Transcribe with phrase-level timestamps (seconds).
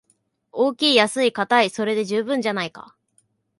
[0.51, 2.95] 大きい安いかたい、それで十分じゃないか